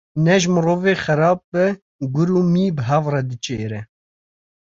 Ne 0.23 0.33
ji 0.41 0.47
mirovê 0.53 0.93
xerab 1.03 1.39
be, 1.51 1.65
gur 2.13 2.29
û 2.39 2.41
mih 2.53 2.71
bi 2.75 2.83
hev 2.89 3.05
re 3.13 3.21
diçêre. 3.29 3.81